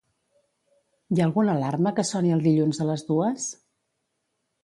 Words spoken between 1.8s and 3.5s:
que soni el dilluns a les dues?